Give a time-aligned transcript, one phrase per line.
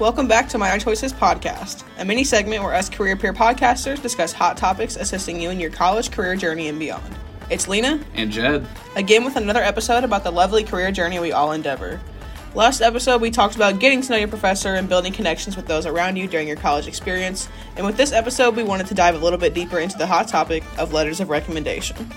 [0.00, 4.32] Welcome back to Minor Choices podcast, a mini segment where us career peer podcasters discuss
[4.32, 7.14] hot topics assisting you in your college career journey and beyond.
[7.50, 11.52] It's Lena and Jed again with another episode about the lovely career journey we all
[11.52, 12.00] endeavor.
[12.54, 15.84] Last episode, we talked about getting to know your professor and building connections with those
[15.84, 17.50] around you during your college experience.
[17.76, 20.26] And with this episode, we wanted to dive a little bit deeper into the hot
[20.26, 22.10] topic of letters of recommendation.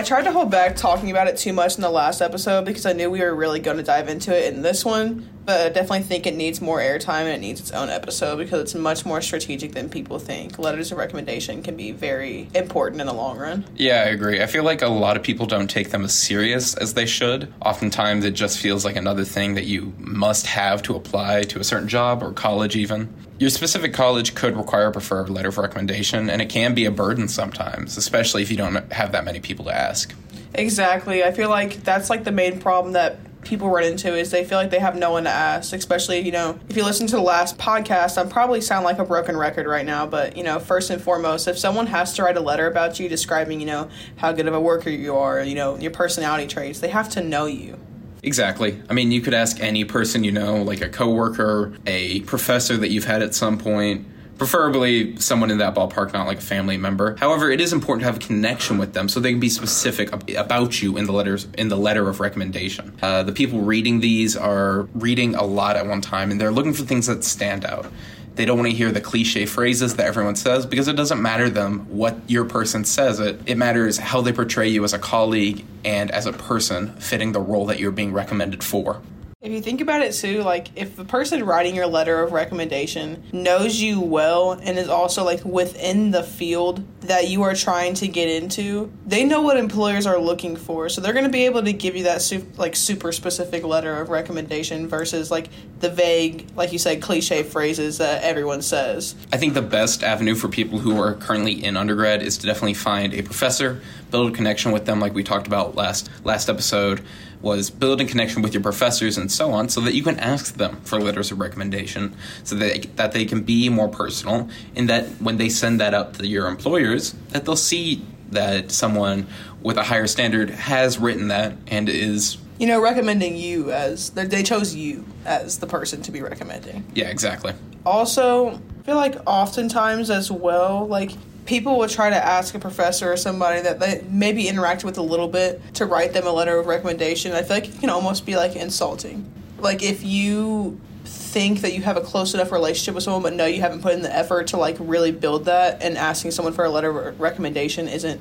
[0.00, 2.86] I tried to hold back talking about it too much in the last episode because
[2.86, 5.68] I knew we were really going to dive into it in this one, but I
[5.68, 9.04] definitely think it needs more airtime and it needs its own episode because it's much
[9.04, 10.58] more strategic than people think.
[10.58, 13.66] Letters of recommendation can be very important in the long run.
[13.76, 14.40] Yeah, I agree.
[14.40, 17.52] I feel like a lot of people don't take them as serious as they should.
[17.60, 21.64] Oftentimes, it just feels like another thing that you must have to apply to a
[21.64, 23.12] certain job or college, even.
[23.40, 26.90] Your specific college could require a preferred letter of recommendation, and it can be a
[26.90, 30.14] burden sometimes, especially if you don't have that many people to ask.
[30.52, 31.24] Exactly.
[31.24, 34.58] I feel like that's like the main problem that people run into is they feel
[34.58, 37.22] like they have no one to ask especially you know if you listen to the
[37.22, 40.90] last podcast i'm probably sound like a broken record right now but you know first
[40.90, 44.30] and foremost if someone has to write a letter about you describing you know how
[44.30, 47.46] good of a worker you are you know your personality traits they have to know
[47.46, 47.78] you
[48.22, 48.82] Exactly.
[48.88, 52.90] I mean, you could ask any person you know, like a coworker, a professor that
[52.90, 54.06] you've had at some point,
[54.40, 57.14] preferably someone in that ballpark, not like a family member.
[57.16, 60.10] However, it is important to have a connection with them so they can be specific
[60.34, 62.96] about you in the letters in the letter of recommendation.
[63.02, 66.72] Uh, the people reading these are reading a lot at one time, and they're looking
[66.72, 67.86] for things that stand out.
[68.36, 71.50] They don't want to hear the cliche phrases that everyone says because it doesn't matter
[71.50, 73.40] them what your person says it.
[73.46, 77.40] It matters how they portray you as a colleague and as a person fitting the
[77.40, 79.02] role that you're being recommended for.
[79.42, 83.22] If you think about it too, like if the person writing your letter of recommendation
[83.32, 88.08] knows you well and is also like within the field that you are trying to
[88.08, 90.90] get into, they know what employers are looking for.
[90.90, 93.96] So they're going to be able to give you that su- like super specific letter
[93.96, 95.48] of recommendation versus like
[95.78, 99.14] the vague, like you said, cliche phrases that everyone says.
[99.32, 102.74] I think the best avenue for people who are currently in undergrad is to definitely
[102.74, 103.80] find a professor,
[104.10, 107.02] build a connection with them like we talked about last last episode
[107.42, 110.80] was building connection with your professors and so on so that you can ask them
[110.82, 112.14] for letters of recommendation
[112.44, 116.16] so that, that they can be more personal and that when they send that up
[116.16, 119.26] to your employers that they'll see that someone
[119.62, 124.42] with a higher standard has written that and is you know recommending you as they
[124.42, 126.84] chose you as the person to be recommending.
[126.94, 127.54] Yeah exactly.
[127.84, 131.12] Also i feel like oftentimes as well like
[131.50, 135.02] people will try to ask a professor or somebody that they maybe interacted with a
[135.02, 137.32] little bit to write them a letter of recommendation.
[137.32, 139.28] I feel like it can almost be like insulting.
[139.58, 143.46] Like if you think that you have a close enough relationship with someone but know
[143.46, 146.64] you haven't put in the effort to like really build that and asking someone for
[146.64, 148.20] a letter of recommendation isn't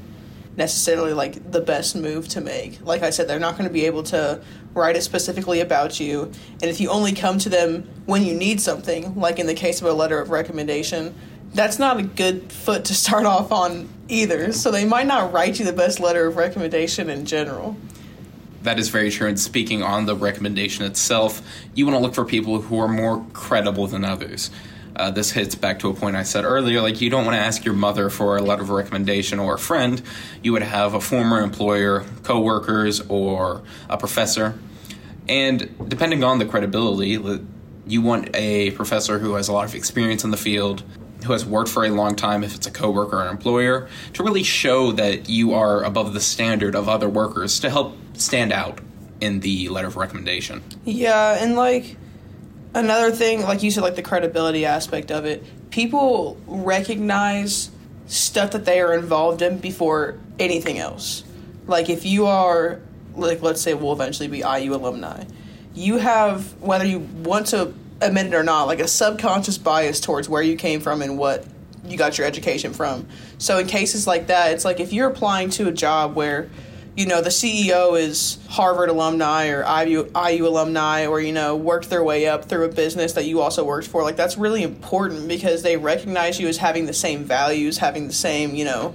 [0.57, 2.83] necessarily like the best move to make.
[2.83, 4.41] Like I said, they're not going to be able to
[4.73, 6.31] write it specifically about you.
[6.63, 9.81] And if you only come to them when you need something, like in the case
[9.81, 11.13] of a letter of recommendation,
[11.53, 14.51] that's not a good foot to start off on either.
[14.51, 17.77] So they might not write you the best letter of recommendation in general.
[18.63, 19.27] That is very true.
[19.27, 21.41] And speaking on the recommendation itself,
[21.73, 24.51] you want to look for people who are more credible than others.
[24.95, 26.81] Uh, this hits back to a point I said earlier.
[26.81, 29.59] Like, you don't want to ask your mother for a letter of recommendation or a
[29.59, 30.01] friend.
[30.43, 34.59] You would have a former employer, coworkers, or a professor.
[35.29, 37.17] And depending on the credibility,
[37.87, 40.83] you want a professor who has a lot of experience in the field,
[41.25, 44.23] who has worked for a long time, if it's a coworker or an employer, to
[44.23, 48.79] really show that you are above the standard of other workers to help stand out
[49.21, 50.63] in the letter of recommendation.
[50.85, 51.97] Yeah, and like
[52.73, 57.69] another thing, like you said, like the credibility aspect of it, people recognize
[58.07, 61.23] stuff that they are involved in before anything else.
[61.67, 62.79] Like if you are,
[63.15, 65.25] like let's say we'll eventually be IU alumni,
[65.75, 70.29] you have whether you want to admit it or not, like a subconscious bias towards
[70.29, 71.45] where you came from and what
[71.85, 73.07] you got your education from.
[73.37, 76.49] So in cases like that, it's like if you're applying to a job where
[76.95, 81.89] you know the CEO is Harvard alumni or IU, IU alumni or you know worked
[81.89, 85.27] their way up through a business that you also worked for like that's really important
[85.27, 88.93] because they recognize you as having the same values having the same you know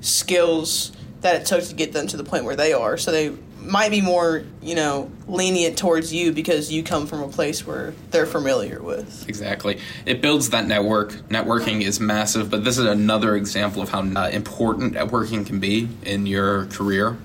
[0.00, 0.92] skills
[1.22, 3.90] that it took to get them to the point where they are so they might
[3.90, 8.26] be more, you know, lenient towards you because you come from a place where they're
[8.26, 9.28] familiar with.
[9.28, 9.80] Exactly.
[10.06, 11.12] It builds that network.
[11.28, 15.88] Networking is massive, but this is another example of how uh, important networking can be
[16.02, 17.16] in your career.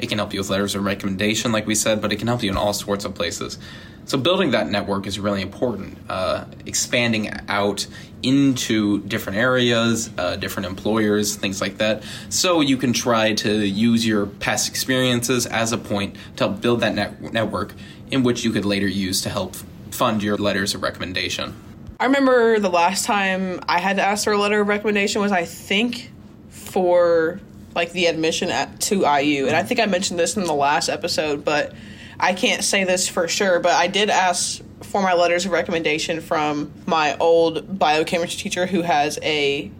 [0.00, 2.42] It can help you with letters of recommendation, like we said, but it can help
[2.42, 3.58] you in all sorts of places.
[4.06, 5.98] So building that network is really important.
[6.08, 7.86] Uh, expanding out
[8.22, 12.02] into different areas, uh, different employers, things like that.
[12.28, 16.80] So you can try to use your past experiences as a point to help build
[16.80, 17.74] that net- network
[18.10, 19.54] in which you could later use to help
[19.90, 21.54] fund your letters of recommendation.
[22.00, 25.32] I remember the last time I had to ask for a letter of recommendation was
[25.32, 26.10] I think
[26.48, 27.40] for
[27.74, 30.88] like the admission at to IU, and I think I mentioned this in the last
[30.88, 31.74] episode, but
[32.18, 33.60] I can't say this for sure.
[33.60, 38.82] But I did ask for my letters of recommendation from my old biochemistry teacher who
[38.82, 39.70] has a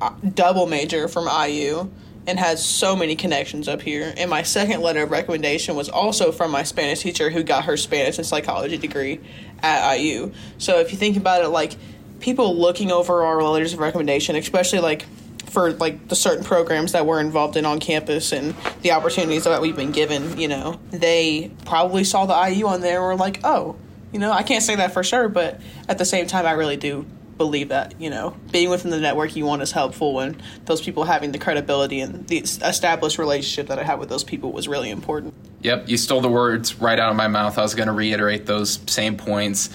[0.00, 1.90] uh, double major from IU
[2.26, 4.12] and has so many connections up here.
[4.16, 7.76] And my second letter of recommendation was also from my Spanish teacher who got her
[7.76, 9.20] Spanish and psychology degree
[9.62, 10.32] at IU.
[10.58, 11.76] So if you think about it, like
[12.20, 15.06] people looking over our letters of recommendation, especially like
[15.50, 19.60] for like the certain programs that we're involved in on campus and the opportunities that
[19.60, 23.40] we've been given, you know, they probably saw the IU on there and were like,
[23.44, 23.76] oh,
[24.12, 26.76] you know, I can't say that for sure, but at the same time, I really
[26.76, 27.04] do
[27.40, 31.04] believe that you know being within the network you want is helpful and those people
[31.04, 34.90] having the credibility and the established relationship that i have with those people was really
[34.90, 35.32] important.
[35.62, 37.56] Yep you stole the words right out of my mouth.
[37.56, 39.70] I was going to reiterate those same points.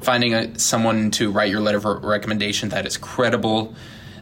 [0.00, 3.76] Finding a, someone to write your letter of recommendation that is credible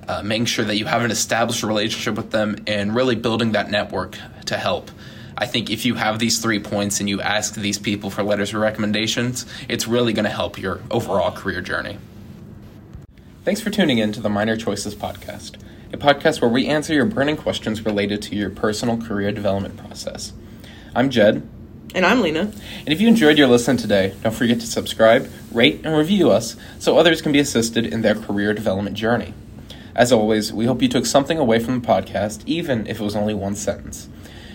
[0.08, 3.70] uh, making sure that you have an established relationship with them and really building that
[3.70, 4.16] network
[4.46, 4.90] to help
[5.37, 8.54] I think if you have these three points and you ask these people for letters
[8.54, 11.99] of recommendations, it's really going to help your overall career journey.
[13.44, 15.56] Thanks for tuning in to the Minor Choices Podcast,
[15.93, 20.32] a podcast where we answer your burning questions related to your personal career development process.
[20.94, 21.48] I'm Jed.
[21.94, 22.40] And I'm Lena.
[22.40, 26.56] And if you enjoyed your listen today, don't forget to subscribe, rate, and review us
[26.78, 29.34] so others can be assisted in their career development journey.
[29.94, 33.14] As always, we hope you took something away from the podcast, even if it was
[33.14, 34.08] only one sentence.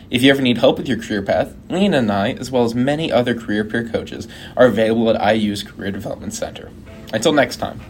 [0.10, 2.74] If you ever need help with your career path, Lena and I, as well as
[2.74, 6.72] many other career peer coaches, are available at IU's Career Development Center.
[7.14, 7.82] Until next time.